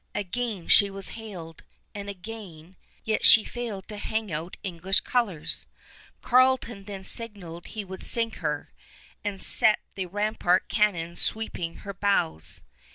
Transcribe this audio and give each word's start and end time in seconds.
Again 0.15 0.67
she 0.67 0.89
was 0.89 1.09
hailed, 1.09 1.61
and 1.93 2.09
again; 2.09 2.75
yet 3.03 3.23
she 3.23 3.43
failed 3.43 3.87
to 3.89 3.97
hang 3.97 4.33
out 4.33 4.57
English 4.63 5.01
colors. 5.01 5.67
Carleton 6.23 6.85
then 6.85 7.03
signaled 7.03 7.67
he 7.67 7.85
would 7.85 8.01
sink 8.03 8.37
her, 8.37 8.73
and 9.23 9.39
set 9.39 9.79
the 9.93 10.07
rampart 10.07 10.67
cannon 10.67 11.15
sweeping 11.15 11.75
her 11.85 11.93
bows. 11.93 12.63